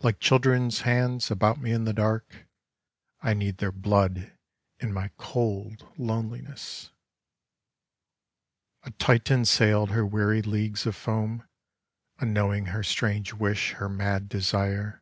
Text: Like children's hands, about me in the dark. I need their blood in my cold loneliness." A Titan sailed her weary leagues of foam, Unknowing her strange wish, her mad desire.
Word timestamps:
Like 0.00 0.20
children's 0.20 0.82
hands, 0.82 1.30
about 1.30 1.58
me 1.58 1.72
in 1.72 1.84
the 1.86 1.94
dark. 1.94 2.46
I 3.22 3.32
need 3.32 3.56
their 3.56 3.72
blood 3.72 4.30
in 4.78 4.92
my 4.92 5.10
cold 5.16 5.88
loneliness." 5.96 6.90
A 8.82 8.90
Titan 8.90 9.46
sailed 9.46 9.88
her 9.92 10.04
weary 10.04 10.42
leagues 10.42 10.84
of 10.84 10.94
foam, 10.96 11.48
Unknowing 12.18 12.66
her 12.66 12.82
strange 12.82 13.32
wish, 13.32 13.70
her 13.72 13.88
mad 13.88 14.28
desire. 14.28 15.00